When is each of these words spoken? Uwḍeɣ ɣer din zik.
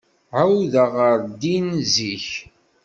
Uwḍeɣ 0.49 0.89
ɣer 1.01 1.19
din 1.41 1.67
zik. 1.93 2.27